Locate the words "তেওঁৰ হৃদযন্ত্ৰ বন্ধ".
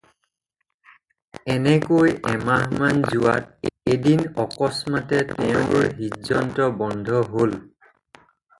5.35-7.23